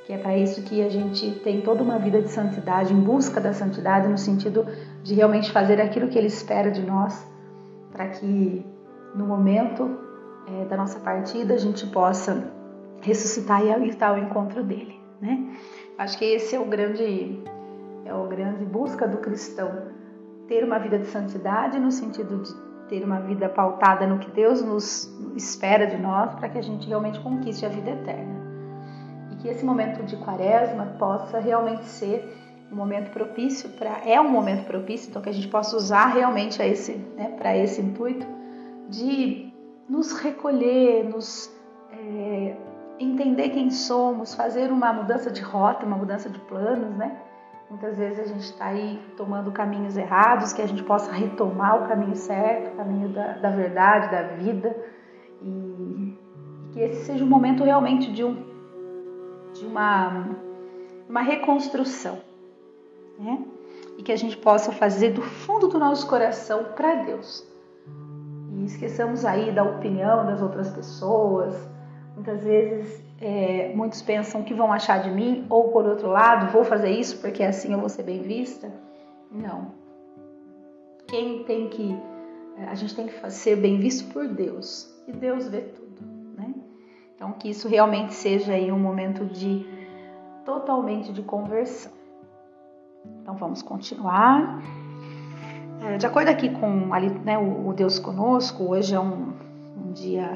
que 0.05 0.13
é 0.13 0.17
para 0.17 0.37
isso 0.37 0.63
que 0.63 0.81
a 0.83 0.89
gente 0.89 1.31
tem 1.39 1.61
toda 1.61 1.83
uma 1.83 1.99
vida 1.99 2.21
de 2.21 2.29
santidade, 2.29 2.93
em 2.93 2.99
busca 2.99 3.39
da 3.39 3.53
santidade, 3.53 4.07
no 4.07 4.17
sentido 4.17 4.65
de 5.03 5.13
realmente 5.13 5.51
fazer 5.51 5.79
aquilo 5.79 6.07
que 6.07 6.17
Ele 6.17 6.27
espera 6.27 6.71
de 6.71 6.81
nós, 6.81 7.25
para 7.91 8.07
que 8.07 8.65
no 9.15 9.25
momento 9.25 9.97
é, 10.47 10.65
da 10.65 10.75
nossa 10.75 10.99
partida 10.99 11.53
a 11.53 11.57
gente 11.57 11.85
possa 11.87 12.51
ressuscitar 13.01 13.61
e 13.63 13.89
estar 13.89 14.09
ao 14.09 14.17
encontro 14.17 14.63
dele, 14.63 14.99
né? 15.21 15.55
Acho 15.97 16.17
que 16.17 16.25
esse 16.25 16.55
é 16.55 16.59
o 16.59 16.65
grande 16.65 17.43
é 18.05 18.13
o 18.13 18.27
grande 18.27 18.65
busca 18.65 19.07
do 19.07 19.17
cristão, 19.17 19.71
ter 20.47 20.63
uma 20.63 20.79
vida 20.79 20.97
de 20.97 21.05
santidade 21.05 21.79
no 21.79 21.91
sentido 21.91 22.41
de 22.41 22.53
ter 22.89 23.03
uma 23.03 23.19
vida 23.19 23.47
pautada 23.47 24.07
no 24.07 24.17
que 24.17 24.29
Deus 24.31 24.61
nos 24.61 25.09
espera 25.35 25.85
de 25.85 25.97
nós, 25.97 26.33
para 26.35 26.49
que 26.49 26.57
a 26.57 26.63
gente 26.63 26.87
realmente 26.87 27.19
conquiste 27.19 27.65
a 27.65 27.69
vida 27.69 27.91
eterna 27.91 28.40
que 29.41 29.47
esse 29.47 29.65
momento 29.65 30.03
de 30.03 30.15
quaresma 30.17 30.85
possa 30.99 31.39
realmente 31.39 31.85
ser 31.85 32.37
um 32.71 32.75
momento 32.75 33.11
propício 33.11 33.69
para 33.71 33.99
é 34.05 34.21
um 34.21 34.29
momento 34.29 34.65
propício 34.65 35.09
então 35.09 35.21
que 35.21 35.29
a 35.29 35.33
gente 35.33 35.47
possa 35.47 35.75
usar 35.75 36.07
realmente 36.07 36.61
a 36.61 36.67
esse 36.67 36.93
né, 37.17 37.35
para 37.37 37.57
esse 37.57 37.81
intuito 37.81 38.25
de 38.87 39.51
nos 39.89 40.13
recolher 40.13 41.03
nos 41.03 41.51
é, 41.91 42.55
entender 42.99 43.49
quem 43.49 43.71
somos 43.71 44.35
fazer 44.35 44.71
uma 44.71 44.93
mudança 44.93 45.29
de 45.31 45.41
rota 45.41 45.85
uma 45.85 45.97
mudança 45.97 46.29
de 46.29 46.39
planos 46.39 46.95
né? 46.95 47.17
Muitas 47.69 47.97
vezes 47.97 48.19
a 48.19 48.25
gente 48.25 48.43
está 48.43 48.65
aí 48.65 49.01
tomando 49.15 49.49
caminhos 49.49 49.95
errados 49.95 50.51
que 50.51 50.61
a 50.61 50.67
gente 50.67 50.83
possa 50.83 51.11
retomar 51.11 51.83
o 51.83 51.87
caminho 51.87 52.15
certo 52.15 52.73
o 52.73 52.77
caminho 52.77 53.09
da, 53.09 53.33
da 53.33 53.49
verdade 53.49 54.11
da 54.11 54.23
vida 54.23 54.75
e 55.41 56.17
que 56.71 56.79
esse 56.79 57.05
seja 57.05 57.23
um 57.23 57.27
momento 57.27 57.63
realmente 57.63 58.11
de 58.13 58.23
um 58.23 58.50
de 59.61 59.67
uma, 59.67 60.27
uma 61.07 61.21
reconstrução, 61.21 62.19
né? 63.17 63.45
E 63.97 64.03
que 64.03 64.11
a 64.11 64.15
gente 64.15 64.35
possa 64.35 64.71
fazer 64.71 65.11
do 65.11 65.21
fundo 65.21 65.67
do 65.67 65.77
nosso 65.77 66.07
coração 66.07 66.65
para 66.75 66.95
Deus. 66.95 67.45
E 68.53 68.65
esqueçamos 68.65 69.23
aí 69.23 69.51
da 69.51 69.63
opinião 69.63 70.25
das 70.25 70.41
outras 70.41 70.71
pessoas. 70.71 71.55
Muitas 72.15 72.43
vezes 72.43 73.03
é, 73.19 73.71
muitos 73.75 74.01
pensam 74.01 74.43
que 74.43 74.53
vão 74.53 74.73
achar 74.73 75.03
de 75.03 75.11
mim, 75.11 75.45
ou 75.49 75.69
por 75.69 75.85
outro 75.85 76.07
lado, 76.07 76.51
vou 76.51 76.63
fazer 76.63 76.89
isso 76.89 77.19
porque 77.19 77.43
assim 77.43 77.71
eu 77.71 77.79
vou 77.79 77.89
ser 77.89 78.03
bem 78.03 78.21
vista. 78.21 78.71
Não. 79.31 79.73
Quem 81.07 81.43
tem 81.43 81.69
que. 81.69 81.95
A 82.67 82.75
gente 82.75 82.95
tem 82.95 83.07
que 83.07 83.31
ser 83.31 83.55
bem 83.57 83.79
visto 83.79 84.11
por 84.11 84.27
Deus. 84.27 84.91
E 85.07 85.11
Deus 85.11 85.47
vê 85.47 85.61
tudo. 85.61 85.90
Então, 87.21 87.33
que 87.33 87.51
isso 87.51 87.67
realmente 87.67 88.15
seja 88.15 88.53
aí 88.53 88.71
um 88.71 88.79
momento 88.79 89.23
de 89.25 89.63
totalmente 90.43 91.13
de 91.13 91.21
conversão. 91.21 91.91
Então, 93.21 93.35
vamos 93.35 93.61
continuar. 93.61 94.59
É, 95.83 95.97
de 95.97 96.05
acordo 96.07 96.29
aqui 96.29 96.49
com 96.49 96.91
ali, 96.91 97.11
né, 97.19 97.37
o 97.37 97.71
Deus 97.73 97.99
Conosco, 97.99 98.63
hoje 98.63 98.95
é 98.95 98.99
um, 98.99 99.33
um 99.77 99.91
dia 99.93 100.31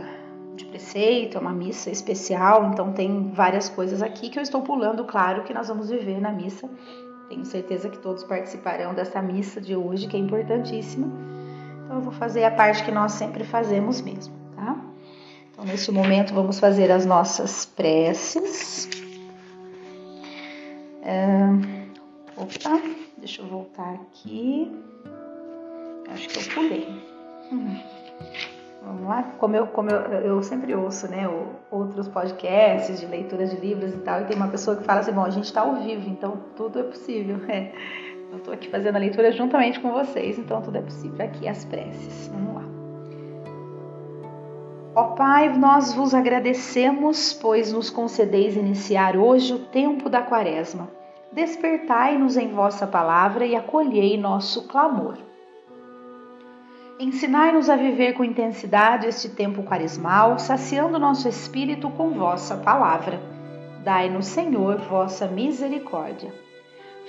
de 0.56 0.64
preceito, 0.66 1.40
é 1.40 1.42
uma 1.42 1.54
missa 1.54 1.90
especial, 1.90 2.70
então 2.72 2.94
tem 2.94 3.32
várias 3.32 3.68
coisas 3.68 4.04
aqui 4.04 4.30
que 4.30 4.38
eu 4.38 4.44
estou 4.44 4.62
pulando, 4.62 5.06
claro, 5.06 5.42
que 5.42 5.56
nós 5.56 5.68
vamos 5.68 5.90
viver 5.90 6.22
na 6.22 6.32
missa. 6.32 6.70
Tenho 7.30 7.46
certeza 7.46 7.90
que 7.90 7.98
todos 7.98 8.24
participarão 8.24 8.94
dessa 8.94 9.24
missa 9.24 9.60
de 9.60 9.76
hoje, 9.76 10.06
que 10.08 10.16
é 10.16 10.20
importantíssima. 10.20 11.08
Então 11.84 11.96
eu 11.96 12.04
vou 12.04 12.14
fazer 12.14 12.44
a 12.44 12.52
parte 12.52 12.86
que 12.86 12.92
nós 12.92 13.14
sempre 13.14 13.44
fazemos 13.44 14.02
mesmo, 14.02 14.36
tá? 14.56 14.95
Então, 15.56 15.64
neste 15.64 15.90
momento, 15.90 16.34
vamos 16.34 16.60
fazer 16.60 16.92
as 16.92 17.06
nossas 17.06 17.66
preces. 17.66 18.90
É... 21.02 21.32
Opa, 22.36 22.82
deixa 23.18 23.42
eu 23.42 23.48
voltar 23.48 23.94
aqui. 23.94 24.70
Acho 26.12 26.28
que 26.28 26.40
eu 26.40 26.54
pulei. 26.54 26.88
Uhum. 27.54 27.80
Vamos 28.84 29.08
lá? 29.08 29.24
Como 29.40 29.56
eu, 29.56 29.68
como 29.68 29.90
eu, 29.90 30.02
eu 30.20 30.44
sempre 30.44 30.76
ouço, 30.76 31.08
né, 31.08 31.26
outros 31.72 32.10
podcasts 32.10 33.00
de 33.00 33.06
leituras 33.06 33.50
de 33.50 33.56
livros 33.56 33.94
e 33.94 33.98
tal, 34.00 34.22
e 34.22 34.26
tem 34.26 34.36
uma 34.36 34.50
pessoa 34.50 34.76
que 34.76 34.84
fala 34.84 35.00
assim: 35.00 35.14
bom, 35.14 35.24
a 35.24 35.30
gente 35.30 35.46
está 35.46 35.62
ao 35.62 35.76
vivo, 35.78 36.10
então 36.10 36.38
tudo 36.58 36.80
é 36.80 36.84
possível. 36.84 37.38
É. 37.48 37.72
Eu 38.32 38.40
estou 38.40 38.54
aqui 38.54 38.68
fazendo 38.70 38.98
a 38.98 39.00
leitura 39.00 39.32
juntamente 39.32 39.80
com 39.80 39.92
vocês, 39.92 40.38
então 40.38 40.62
tudo 40.62 40.78
é 40.78 40.82
possível. 40.82 41.24
Aqui 41.24 41.48
as 41.48 41.64
preces. 41.64 42.28
Vamos 42.28 42.56
lá. 42.56 42.75
Ó 44.98 45.08
Pai, 45.08 45.50
nós 45.50 45.94
vos 45.94 46.14
agradecemos, 46.14 47.34
pois 47.34 47.70
nos 47.74 47.90
concedeis 47.90 48.56
iniciar 48.56 49.18
hoje 49.18 49.54
o 49.54 49.60
tempo 49.60 50.08
da 50.08 50.22
Quaresma. 50.22 50.90
Despertai-nos 51.34 52.38
em 52.38 52.54
vossa 52.54 52.88
palavra 52.88 53.46
e 53.46 53.58
acolhei 53.58 54.18
nosso 54.18 54.70
clamor. 54.70 55.18
Ensinai-nos 56.98 57.70
a 57.70 57.76
viver 57.76 58.14
com 58.14 58.24
intensidade 58.24 59.06
este 59.06 59.28
tempo 59.28 59.64
quaresmal, 59.64 60.40
saciando 60.40 60.98
nosso 60.98 61.28
espírito 61.28 61.90
com 61.90 62.12
vossa 62.12 62.56
palavra. 62.56 63.20
Dai-nos, 63.84 64.28
Senhor, 64.28 64.78
vossa 64.78 65.28
misericórdia. 65.28 66.34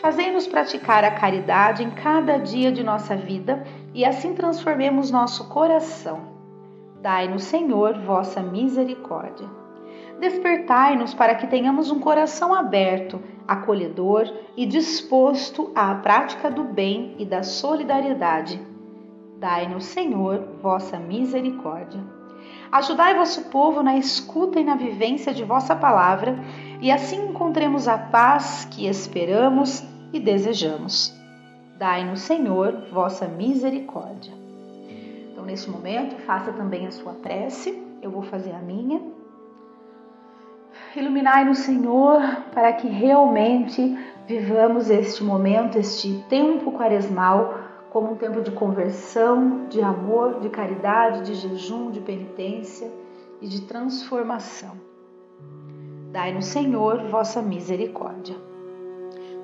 Fazei-nos 0.00 0.48
praticar 0.48 1.04
a 1.04 1.12
caridade 1.12 1.84
em 1.84 1.90
cada 1.90 2.36
dia 2.36 2.72
de 2.72 2.82
nossa 2.82 3.14
vida 3.14 3.62
e 3.94 4.04
assim 4.04 4.34
transformemos 4.34 5.12
nosso 5.12 5.48
coração 5.48 6.35
Dai-nos, 7.06 7.44
Senhor, 7.44 8.00
vossa 8.00 8.42
misericórdia. 8.42 9.48
Despertai-nos 10.18 11.14
para 11.14 11.36
que 11.36 11.46
tenhamos 11.46 11.88
um 11.88 12.00
coração 12.00 12.52
aberto, 12.52 13.22
acolhedor 13.46 14.28
e 14.56 14.66
disposto 14.66 15.70
à 15.72 15.94
prática 15.94 16.50
do 16.50 16.64
bem 16.64 17.14
e 17.16 17.24
da 17.24 17.44
solidariedade. 17.44 18.60
Dai-nos, 19.38 19.84
Senhor, 19.84 20.48
vossa 20.60 20.98
misericórdia. 20.98 22.02
Ajudai 22.72 23.14
vosso 23.14 23.50
povo 23.50 23.84
na 23.84 23.96
escuta 23.96 24.58
e 24.58 24.64
na 24.64 24.74
vivência 24.74 25.32
de 25.32 25.44
vossa 25.44 25.76
palavra, 25.76 26.36
e 26.82 26.90
assim 26.90 27.28
encontremos 27.28 27.86
a 27.86 27.96
paz 27.96 28.64
que 28.68 28.84
esperamos 28.84 29.80
e 30.12 30.18
desejamos. 30.18 31.14
Dai-nos, 31.78 32.22
Senhor, 32.22 32.88
vossa 32.90 33.28
misericórdia. 33.28 34.45
Neste 35.46 35.70
momento, 35.70 36.16
faça 36.22 36.52
também 36.52 36.88
a 36.88 36.90
sua 36.90 37.12
prece. 37.12 37.80
Eu 38.02 38.10
vou 38.10 38.22
fazer 38.22 38.52
a 38.52 38.58
minha. 38.58 39.00
Iluminai-nos, 40.96 41.58
Senhor, 41.58 42.20
para 42.52 42.72
que 42.72 42.88
realmente 42.88 43.96
vivamos 44.26 44.90
este 44.90 45.22
momento, 45.22 45.78
este 45.78 46.24
tempo 46.28 46.72
quaresmal 46.72 47.60
como 47.90 48.12
um 48.12 48.16
tempo 48.16 48.40
de 48.40 48.50
conversão, 48.50 49.66
de 49.68 49.80
amor, 49.80 50.40
de 50.40 50.48
caridade, 50.48 51.22
de 51.22 51.34
jejum, 51.34 51.92
de 51.92 52.00
penitência 52.00 52.90
e 53.40 53.46
de 53.46 53.62
transformação. 53.62 54.72
Dai-nos, 56.10 56.46
Senhor, 56.46 57.04
vossa 57.04 57.40
misericórdia. 57.40 58.45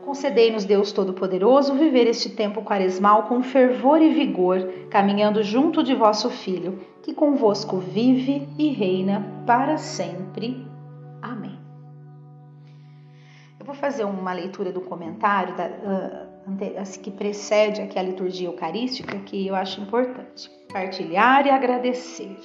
Concedei-nos, 0.04 0.64
Deus 0.64 0.90
Todo-Poderoso, 0.90 1.75
viver 1.75 2.09
este 2.09 2.28
tempo 2.28 2.62
quaresmal 2.62 3.25
com 3.25 3.42
fervor 3.42 4.02
e 4.02 4.12
vigor, 4.12 4.68
caminhando 4.90 5.42
junto 5.42 5.82
de 5.82 5.94
vosso 5.94 6.28
Filho, 6.28 6.80
que 7.02 7.14
convosco 7.14 7.78
vive 7.78 8.49
e 8.59 8.68
reina 8.68 9.25
para 9.47 9.78
sempre. 9.78 10.66
Amém. 11.23 11.56
Eu 13.61 13.64
vou 13.64 13.76
fazer 13.76 14.04
uma 14.04 14.32
leitura 14.32 14.73
do 14.73 14.80
comentário 14.80 15.56
da, 15.56 15.66
uh, 15.66 17.00
que 17.00 17.11
precede 17.11 17.80
aqui 17.80 17.97
a 17.97 18.02
liturgia 18.02 18.49
eucarística, 18.49 19.16
que 19.21 19.47
eu 19.47 19.54
acho 19.54 19.80
importante. 19.80 20.50
Partilhar 20.73 21.47
e 21.47 21.50
agradecer. 21.50 22.37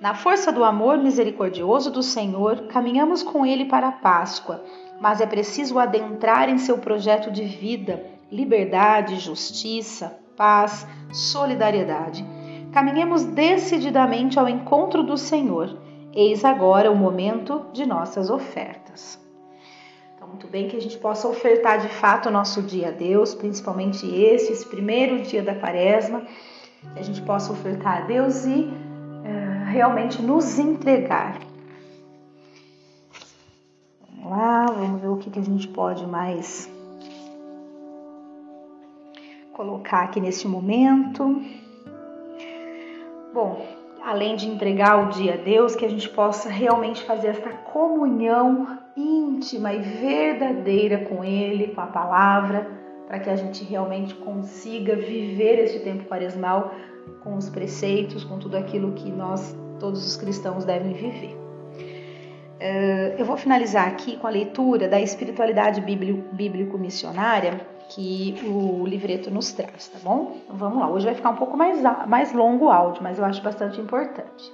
Na 0.00 0.14
força 0.14 0.52
do 0.52 0.62
amor 0.62 0.98
misericordioso 0.98 1.90
do 1.90 2.02
Senhor, 2.02 2.68
caminhamos 2.68 3.22
com 3.22 3.44
Ele 3.44 3.64
para 3.64 3.88
a 3.88 3.92
Páscoa, 3.92 4.62
mas 5.00 5.20
é 5.20 5.26
preciso 5.26 5.78
adentrar 5.78 6.48
em 6.48 6.58
seu 6.58 6.78
projeto 6.78 7.30
de 7.30 7.44
vida, 7.44 8.04
liberdade, 8.30 9.16
justiça, 9.16 10.18
paz, 10.36 10.86
solidariedade. 11.12 12.24
Caminhemos 12.72 13.24
decididamente 13.24 14.38
ao 14.38 14.48
encontro 14.48 15.02
do 15.02 15.16
Senhor. 15.16 15.78
Eis 16.12 16.44
agora 16.44 16.90
o 16.90 16.96
momento 16.96 17.66
de 17.72 17.86
nossas 17.86 18.30
ofertas 18.30 19.24
muito 20.36 20.48
bem 20.48 20.68
que 20.68 20.76
a 20.76 20.80
gente 20.80 20.98
possa 20.98 21.26
ofertar 21.28 21.78
de 21.78 21.88
fato 21.88 22.28
o 22.28 22.32
nosso 22.32 22.60
dia 22.60 22.88
a 22.88 22.90
Deus, 22.90 23.34
principalmente 23.34 24.06
esse, 24.06 24.52
esse 24.52 24.66
primeiro 24.66 25.22
dia 25.22 25.42
da 25.42 25.54
quaresma, 25.54 26.22
que 26.92 26.98
a 26.98 27.02
gente 27.02 27.22
possa 27.22 27.52
ofertar 27.52 28.02
a 28.02 28.06
Deus 28.06 28.44
e 28.44 28.50
uh, 28.50 29.64
realmente 29.70 30.20
nos 30.20 30.58
entregar. 30.58 31.38
Que, 35.36 35.40
a 35.40 35.44
gente 35.44 35.68
pode 35.68 36.06
mais 36.06 36.70
colocar 39.52 40.04
aqui 40.04 40.18
neste 40.18 40.48
momento. 40.48 41.42
Bom, 43.34 43.66
além 44.02 44.36
de 44.36 44.48
entregar 44.48 45.06
o 45.06 45.10
dia 45.10 45.34
a 45.34 45.36
Deus, 45.36 45.76
que 45.76 45.84
a 45.84 45.90
gente 45.90 46.08
possa 46.08 46.48
realmente 46.48 47.04
fazer 47.04 47.28
essa 47.28 47.50
comunhão 47.50 48.78
íntima 48.96 49.74
e 49.74 49.80
verdadeira 49.80 51.04
com 51.04 51.22
Ele, 51.22 51.68
com 51.68 51.82
a 51.82 51.86
palavra, 51.86 52.66
para 53.06 53.18
que 53.20 53.28
a 53.28 53.36
gente 53.36 53.62
realmente 53.62 54.14
consiga 54.14 54.96
viver 54.96 55.58
este 55.58 55.80
tempo 55.80 56.04
quaresmal 56.04 56.72
com 57.22 57.36
os 57.36 57.50
preceitos, 57.50 58.24
com 58.24 58.38
tudo 58.38 58.56
aquilo 58.56 58.92
que 58.92 59.10
nós, 59.10 59.54
todos 59.78 60.04
os 60.04 60.16
cristãos, 60.16 60.64
devem 60.64 60.94
viver. 60.94 61.45
Eh, 62.58 63.16
eu 63.18 63.24
vou 63.24 63.36
finalizar 63.36 63.86
aqui 63.86 64.16
com 64.16 64.26
a 64.26 64.30
leitura 64.30 64.88
da 64.88 65.00
espiritualidade 65.00 65.80
bíblico-missionária 65.80 67.60
que 67.88 68.34
o 68.44 68.84
livreto 68.86 69.30
nos 69.30 69.52
traz, 69.52 69.88
tá 69.88 69.98
bom? 70.02 70.38
Então 70.44 70.56
vamos 70.56 70.78
lá, 70.78 70.90
hoje 70.90 71.06
vai 71.06 71.14
ficar 71.14 71.30
um 71.30 71.36
pouco 71.36 71.56
mais, 71.56 71.80
mais 72.06 72.32
longo 72.32 72.66
o 72.66 72.70
áudio, 72.70 73.02
mas 73.02 73.18
eu 73.18 73.24
acho 73.24 73.42
bastante 73.42 73.80
importante. 73.80 74.52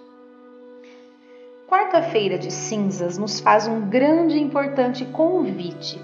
Quarta-feira 1.69 2.37
de 2.37 2.51
cinzas 2.51 3.17
nos 3.17 3.41
faz 3.41 3.67
um 3.67 3.89
grande 3.89 4.37
e 4.37 4.43
importante 4.43 5.05
convite. 5.07 5.99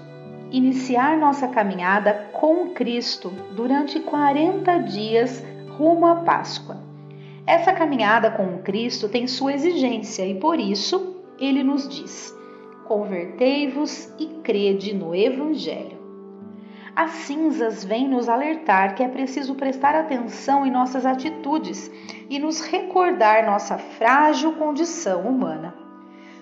Iniciar 0.49 1.15
nossa 1.17 1.47
caminhada 1.47 2.29
com 2.33 2.71
Cristo 2.71 3.29
durante 3.55 3.99
40 3.99 4.77
dias 4.79 5.43
rumo 5.77 6.07
à 6.07 6.15
Páscoa. 6.15 6.77
Essa 7.45 7.71
caminhada 7.71 8.31
com 8.31 8.57
Cristo 8.59 9.07
tem 9.07 9.27
sua 9.27 9.53
exigência 9.53 10.25
e 10.25 10.39
por 10.39 10.59
isso 10.59 11.08
ele 11.39 11.63
nos 11.63 11.87
diz: 11.87 12.35
Convertei-vos 12.85 14.11
e 14.19 14.25
crede 14.43 14.93
no 14.93 15.15
Evangelho. 15.15 15.99
As 16.95 17.11
cinzas 17.11 17.83
vêm 17.83 18.09
nos 18.09 18.27
alertar 18.27 18.95
que 18.95 19.03
é 19.03 19.07
preciso 19.07 19.55
prestar 19.55 19.95
atenção 19.95 20.65
em 20.65 20.71
nossas 20.71 21.05
atitudes 21.05 21.89
e 22.29 22.37
nos 22.39 22.61
recordar 22.61 23.45
nossa 23.45 23.77
frágil 23.77 24.53
condição 24.53 25.21
humana. 25.21 25.73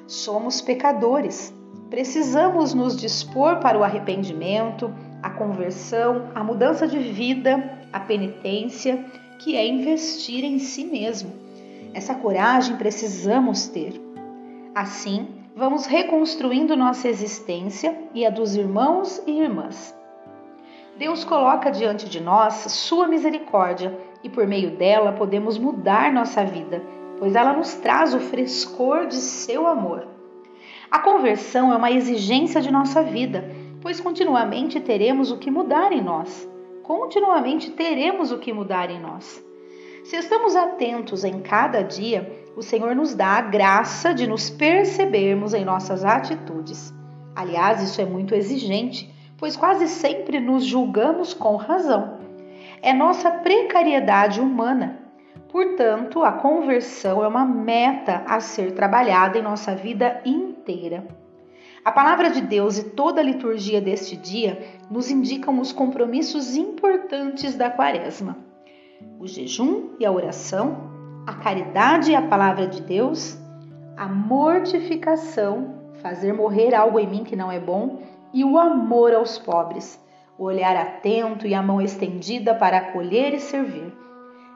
Somos 0.07 0.61
pecadores, 0.61 1.53
precisamos 1.89 2.73
nos 2.73 2.95
dispor 2.95 3.57
para 3.59 3.77
o 3.77 3.83
arrependimento, 3.83 4.91
a 5.21 5.29
conversão, 5.29 6.31
a 6.33 6.43
mudança 6.43 6.87
de 6.87 6.97
vida, 6.97 7.79
a 7.91 7.99
penitência, 7.99 9.05
que 9.39 9.55
é 9.55 9.67
investir 9.67 10.43
em 10.43 10.59
si 10.59 10.85
mesmo. 10.85 11.31
Essa 11.93 12.15
coragem 12.15 12.77
precisamos 12.77 13.67
ter. 13.67 14.06
Assim, 14.79 15.27
vamos 15.55 15.87
reconstruindo 15.87 16.77
nossa 16.77 17.07
existência 17.07 17.97
e 18.13 18.23
a 18.23 18.29
dos 18.29 18.55
irmãos 18.55 19.19
e 19.25 19.31
irmãs. 19.41 19.91
Deus 20.99 21.25
coloca 21.25 21.71
diante 21.71 22.07
de 22.07 22.21
nós 22.21 22.53
sua 22.53 23.07
misericórdia 23.07 23.99
e 24.23 24.29
por 24.29 24.45
meio 24.45 24.77
dela 24.77 25.13
podemos 25.13 25.57
mudar 25.57 26.13
nossa 26.13 26.45
vida, 26.45 26.83
pois 27.17 27.33
ela 27.33 27.53
nos 27.53 27.73
traz 27.73 28.13
o 28.13 28.19
frescor 28.19 29.07
de 29.07 29.15
seu 29.15 29.65
amor. 29.65 30.07
A 30.91 30.99
conversão 30.99 31.73
é 31.73 31.75
uma 31.75 31.89
exigência 31.89 32.61
de 32.61 32.71
nossa 32.71 33.01
vida, 33.01 33.49
pois 33.81 33.99
continuamente 33.99 34.79
teremos 34.79 35.31
o 35.31 35.39
que 35.39 35.49
mudar 35.49 35.91
em 35.91 36.03
nós. 36.03 36.47
Continuamente 36.83 37.71
teremos 37.71 38.31
o 38.31 38.37
que 38.37 38.53
mudar 38.53 38.91
em 38.91 39.01
nós. 39.01 39.43
Se 40.03 40.17
estamos 40.17 40.55
atentos 40.55 41.23
em 41.23 41.41
cada 41.41 41.81
dia, 41.81 42.45
o 42.57 42.61
Senhor 42.61 42.93
nos 42.93 43.15
dá 43.15 43.37
a 43.37 43.41
graça 43.41 44.13
de 44.13 44.27
nos 44.27 44.49
percebermos 44.49 45.53
em 45.53 45.63
nossas 45.63 46.03
atitudes. 46.03 46.93
Aliás, 47.33 47.81
isso 47.81 48.01
é 48.01 48.05
muito 48.05 48.35
exigente 48.35 49.15
pois 49.37 49.55
quase 49.55 49.87
sempre 49.87 50.39
nos 50.39 50.65
julgamos 50.65 51.33
com 51.33 51.55
razão. 51.55 52.17
É 52.81 52.93
nossa 52.93 53.29
precariedade 53.29 54.41
humana. 54.41 54.99
Portanto, 55.49 56.23
a 56.23 56.31
conversão 56.31 57.23
é 57.23 57.27
uma 57.27 57.45
meta 57.45 58.23
a 58.27 58.39
ser 58.39 58.73
trabalhada 58.73 59.37
em 59.37 59.41
nossa 59.41 59.75
vida 59.75 60.21
inteira. 60.25 61.07
A 61.85 61.91
palavra 61.91 62.29
de 62.29 62.41
Deus 62.41 62.77
e 62.77 62.89
toda 62.89 63.21
a 63.21 63.23
liturgia 63.23 63.79
deste 63.79 64.17
dia 64.17 64.61
nos 64.89 65.09
indicam 65.09 65.57
os 65.59 65.71
compromissos 65.71 66.57
importantes 66.57 67.55
da 67.55 67.69
Quaresma: 67.69 68.37
o 69.19 69.25
jejum 69.25 69.91
e 69.99 70.05
a 70.05 70.11
oração, 70.11 70.96
a 71.27 71.33
caridade 71.33 72.11
e 72.11 72.15
a 72.15 72.21
palavra 72.21 72.65
de 72.65 72.81
Deus, 72.81 73.37
a 73.97 74.07
mortificação, 74.07 75.75
fazer 76.01 76.31
morrer 76.31 76.73
algo 76.73 76.97
em 76.97 77.05
mim 77.05 77.25
que 77.25 77.35
não 77.35 77.51
é 77.51 77.59
bom, 77.59 78.01
e 78.33 78.45
o 78.45 78.57
amor 78.57 79.13
aos 79.13 79.37
pobres, 79.37 80.01
o 80.39 80.45
olhar 80.45 80.77
atento 80.77 81.45
e 81.45 81.53
a 81.53 81.61
mão 81.61 81.81
estendida 81.81 82.55
para 82.55 82.77
acolher 82.77 83.33
e 83.33 83.41
servir. 83.41 83.93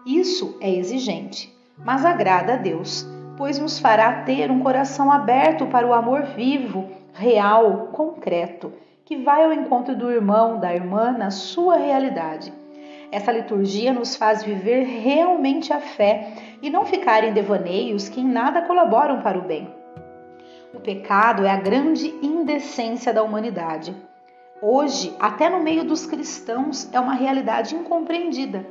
Isso 0.05 0.57
é 0.61 0.73
exigente, 0.73 1.53
mas 1.77 2.05
agrada 2.05 2.53
a 2.53 2.57
Deus, 2.57 3.05
pois 3.35 3.59
nos 3.59 3.77
fará 3.77 4.21
ter 4.23 4.49
um 4.49 4.61
coração 4.61 5.11
aberto 5.11 5.65
para 5.65 5.85
o 5.85 5.91
amor 5.91 6.23
vivo, 6.23 6.87
real, 7.11 7.89
concreto, 7.91 8.71
que 9.03 9.17
vai 9.17 9.43
ao 9.43 9.51
encontro 9.51 9.93
do 9.93 10.09
irmão, 10.09 10.57
da 10.57 10.73
irmã 10.73 11.11
na 11.11 11.31
sua 11.31 11.75
realidade. 11.75 12.60
Essa 13.11 13.31
liturgia 13.31 13.91
nos 13.91 14.15
faz 14.15 14.41
viver 14.41 14.83
realmente 14.83 15.73
a 15.73 15.81
fé 15.81 16.33
e 16.61 16.69
não 16.69 16.85
ficar 16.85 17.25
em 17.25 17.33
devaneios 17.33 18.07
que 18.07 18.21
em 18.21 18.27
nada 18.27 18.61
colaboram 18.61 19.21
para 19.21 19.37
o 19.37 19.41
bem. 19.41 19.67
O 20.73 20.79
pecado 20.79 21.45
é 21.45 21.49
a 21.49 21.59
grande 21.59 22.07
indecência 22.25 23.13
da 23.13 23.21
humanidade. 23.21 23.93
Hoje, 24.61 25.13
até 25.19 25.49
no 25.49 25.61
meio 25.61 25.83
dos 25.83 26.05
cristãos, 26.05 26.87
é 26.93 26.99
uma 26.99 27.13
realidade 27.13 27.75
incompreendida. 27.75 28.65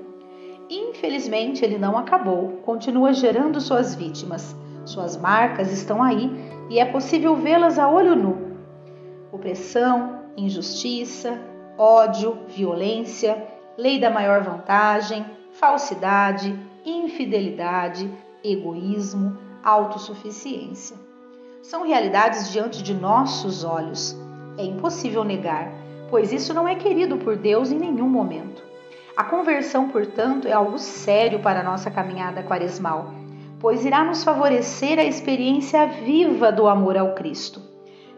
Infelizmente, 0.71 1.63
ele 1.63 1.77
não 1.77 1.99
acabou, 1.99 2.61
continua 2.65 3.13
gerando 3.13 3.61
suas 3.61 3.95
vítimas. 3.95 4.57
Suas 4.87 5.17
marcas 5.17 5.71
estão 5.71 6.03
aí 6.03 6.31
e 6.71 6.79
é 6.79 6.87
possível 6.87 7.37
vê-las 7.37 7.79
a 7.79 7.91
olho 7.91 8.17
nu. 8.17 8.57
Opressão, 9.31 10.21
injustiça, 10.37 11.39
ódio, 11.77 12.39
violência, 12.49 13.47
lei 13.77 13.99
da 13.99 14.11
maior 14.11 14.43
vantagem, 14.43 15.25
falsidade, 15.53 16.55
infidelidade, 16.85 18.11
egoísmo, 18.43 19.37
autossuficiência. 19.63 20.97
São 21.63 21.87
realidades 21.87 22.51
diante 22.51 22.83
de 22.83 22.95
nossos 22.95 23.65
olhos. 23.65 24.17
É 24.57 24.65
impossível 24.65 25.25
negar, 25.25 25.71
pois 26.09 26.33
isso 26.33 26.55
não 26.55 26.67
é 26.67 26.75
querido 26.75 27.19
por 27.19 27.37
Deus 27.37 27.71
em 27.71 27.79
nenhum 27.79 28.09
momento. 28.09 28.63
A 29.17 29.25
conversão, 29.25 29.89
portanto, 29.89 30.49
é 30.49 30.53
algo 30.53 30.79
sério 30.79 31.41
para 31.41 31.61
a 31.61 31.65
nossa 31.65 31.91
caminhada 31.91 32.43
quaresmal, 32.43 33.13
pois 33.59 33.85
irá 33.85 34.03
nos 34.03 34.25
favorecer 34.25 34.99
a 34.99 35.05
experiência 35.05 35.87
viva 35.87 36.51
do 36.51 36.67
amor 36.67 36.97
ao 36.97 37.15
Cristo. 37.15 37.61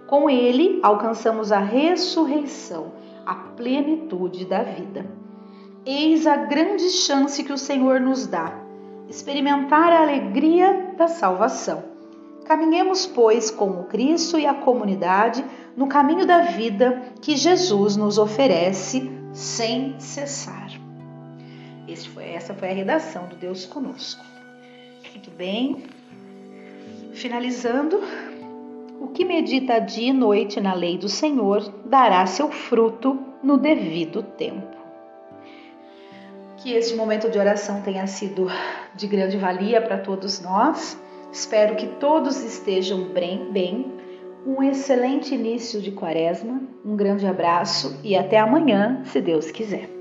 Com 0.07 0.31
ele, 0.31 0.79
alcançamos 0.83 1.51
a 1.51 1.59
ressurreição, 1.59 2.93
a 3.27 3.35
plenitude 3.35 4.45
da 4.45 4.63
vida. 4.63 5.05
Eis 5.85 6.27
a 6.29 6.37
grande 6.37 6.91
chance 6.91 7.43
que 7.43 7.53
o 7.53 7.59
Senhor 7.59 8.01
nos 8.01 8.27
dá: 8.27 8.57
experimentar 9.09 9.93
a 9.93 10.03
alegria 10.03 10.95
da 10.97 11.09
salvação. 11.09 11.83
Caminhemos, 12.45 13.07
pois, 13.07 13.51
com 13.51 13.71
o 13.71 13.85
Cristo 13.85 14.39
e 14.39 14.47
a 14.47 14.55
comunidade 14.55 15.45
no 15.77 15.87
caminho 15.87 16.27
da 16.27 16.43
vida 16.43 17.03
que 17.21 17.37
Jesus 17.37 17.97
nos 17.97 18.19
oferece 18.19 19.11
sem 19.33 19.99
cessar. 19.99 20.71
Foi, 22.15 22.25
essa 22.25 22.55
foi 22.55 22.71
a 22.71 22.75
redação 22.75 23.27
do 23.27 23.37
Deus 23.37 23.67
Conosco. 23.67 24.25
Muito 25.11 25.31
bem. 25.33 25.85
Finalizando, 27.13 28.01
o 29.01 29.09
que 29.09 29.25
medita 29.25 29.79
dia 29.79 30.09
e 30.09 30.13
noite 30.13 30.61
na 30.61 30.75
lei 30.75 30.97
do 30.97 31.09
Senhor 31.09 31.61
dará 31.85 32.25
seu 32.25 32.51
fruto 32.51 33.19
no 33.43 33.59
devido 33.59 34.23
tempo. 34.23 34.82
Que 36.63 36.75
este 36.75 36.95
momento 36.95 37.29
de 37.29 37.39
oração 37.39 37.83
tenha 37.83 38.07
sido 38.07 38.47
de 38.95 39.09
grande 39.09 39.37
valia 39.37 39.83
para 39.83 39.99
todos 39.99 40.41
nós. 40.41 40.97
Espero 41.33 41.75
que 41.75 41.87
todos 41.87 42.41
estejam 42.45 43.09
bem, 43.09 43.51
bem. 43.51 43.93
Um 44.47 44.63
excelente 44.63 45.35
início 45.35 45.81
de 45.81 45.91
quaresma, 45.91 46.61
um 46.85 46.95
grande 46.95 47.27
abraço 47.27 47.99
e 48.05 48.17
até 48.17 48.39
amanhã, 48.39 49.03
se 49.05 49.21
Deus 49.21 49.51
quiser. 49.51 49.92